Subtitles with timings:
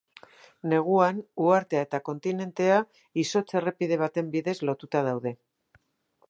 [0.69, 2.79] Neguan, uhartea eta kontinentea,
[3.25, 5.37] izotz errepide baten bidez lotuta daude.